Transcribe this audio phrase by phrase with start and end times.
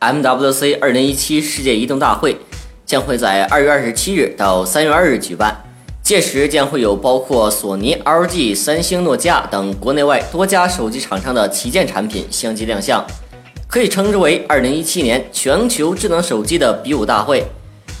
[0.00, 2.34] MWC 二零一七世界移动大会
[2.86, 5.54] 将会在二月二十七日到三月二日举办，
[6.02, 13.04] 届时将会有包括索尼、LG、三星、诺基亚等国内外多家手机厂商的旗舰产品相继亮相，
[13.68, 17.44] 可以称之为二零一七年全球智能手机的比武大会。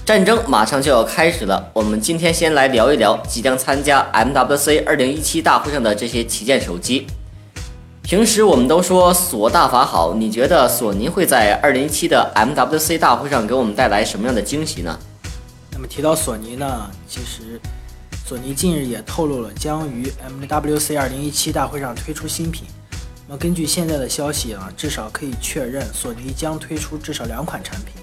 [0.06, 7.06] 战争马上就要开始了，我们今天先来聊一聊即将参加 MWC 二零一七大会上的这些旗舰手机。
[8.10, 14.98] 平时我们都说索大法好，你觉得索尼会在二零一七的 MWC 大会上给我们带来什么样的惊喜呢？
[15.70, 17.60] 那么提到索尼呢，其实
[18.26, 22.64] 索尼近日也透露了将于 MWC 二零一七大会上推出新品。
[23.28, 28.02] 那么根据现在的消息啊，至少可以确认索尼将推出至少两款产品。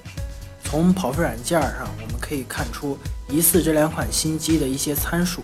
[0.64, 2.98] 从跑分软件上，我们可以看出
[3.28, 5.42] 疑似这两款新机的一些参数。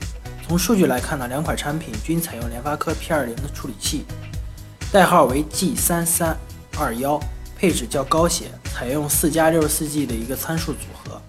[0.47, 4.05] 从数据来看呢，两款产品均采用联发科 P20 的处理器，
[4.93, 7.19] 代号为 G3321，
[7.57, 11.19] 配置较高些，采用四加六十四 G 的一个参数组合，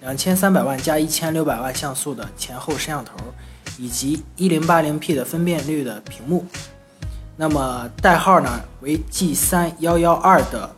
[0.00, 3.12] 两千三百万加一千六百万像素的前后摄像头，
[3.78, 6.44] 以及一零八零 P 的分辨率的屏幕。
[7.36, 10.68] 那么代号呢为 G3112 的。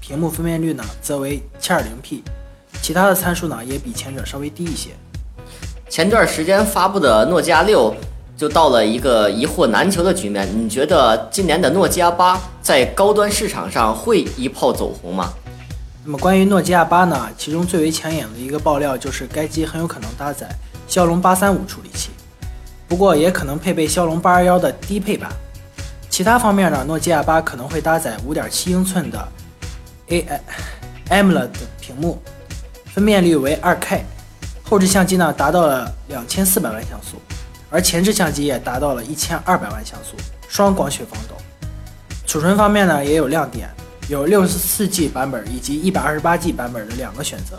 [0.00, 2.20] 屏幕分辨率呢，则为 720P，
[2.82, 4.90] 其他的参数呢也比前者稍微低一些。
[5.88, 7.92] 前段时间发布的诺基亚六
[8.36, 15.32] 就到了一个一货难求的局面，你觉得今年的诺基亚八在高端市场上会一炮走红吗？
[16.04, 20.48] 那么关于诺基亚八呢，其中最为抢眼的一个爆料就是该机很有可能搭载
[20.86, 22.10] 骁龙八三五处理器，
[22.88, 25.30] 不过也可能配备骁龙八二幺的低配版。
[26.10, 29.28] 其他方面呢，诺基亚八可能会搭载五点七英寸的。
[30.08, 30.26] A
[31.08, 31.48] AMOLED
[31.80, 32.20] 屏幕，
[32.92, 34.00] 分辨率为 2K，
[34.62, 37.16] 后置相机呢达到了两千四百万像素，
[37.74, 40.14] 而前置相机也达到了一千二百万像素，
[40.48, 41.34] 双光学防抖。
[42.24, 43.68] 储存方面呢也有亮点，
[44.08, 47.58] 有六十四 G 版本以及一百二十八 G 版本的两个选择，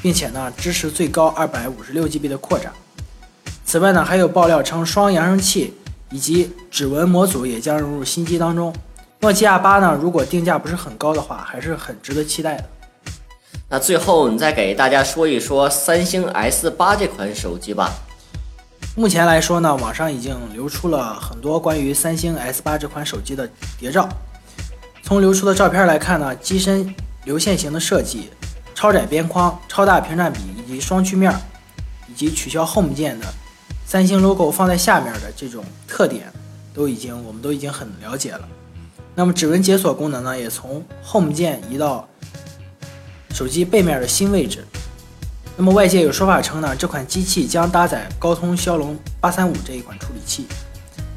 [0.00, 2.72] 并且呢支持最高二百五十六 GB 的扩展。
[3.64, 5.74] 此外呢还有爆料称双扬声器
[6.10, 8.72] 以及指纹模组也将融入新机当中。
[9.18, 12.64] 诺基亚八呢，如果定价不是很高的话，还是很值得期待的。
[13.68, 17.90] 那最后你再给大家说一说三星 S 八这款手机吧。
[18.96, 24.08] 目前来说呢，网上已经流出了很多关于三星 S 八这款手机的谍照。
[25.02, 26.92] 从流出的照片来看呢，机身
[27.24, 28.30] 流线型的设计、
[28.74, 31.32] 超窄边框、超大屏占比以及双曲面，
[32.08, 33.26] 以及取消 Home 键的
[33.86, 36.26] 三星 logo 放在下面的这种特点，
[36.74, 38.46] 都已经我们都已经很了解了。
[39.14, 42.08] 那么指纹解锁功能呢，也从 Home 键移到
[43.32, 44.66] 手机背面的新位置。
[45.60, 50.46] 那么外界有说法称呢，这款机器将搭载高通骁龙八三五这一款处理器。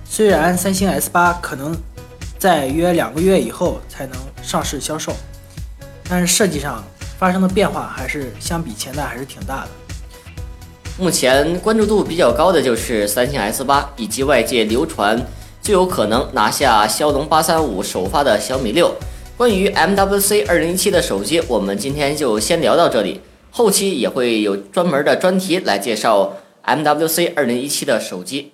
[0.03, 1.73] 虽然三星 S 八可能
[2.37, 5.13] 在约两个月以后才能上市销售，
[6.09, 6.83] 但是设计上
[7.17, 9.69] 发生的变化还是相比前代还是挺大的。
[10.99, 15.25] 目前关注度比较高的就是三星 S 八以及外界流传。
[15.61, 18.93] 最有可能拿下骁龙八三五首发的小米六。
[19.37, 23.21] 关于 MWC 二零一七的手机，我们今天就先聊到这里，
[23.55, 28.52] 后期也会有专门的专题来介绍 MWC 二零一七的手机。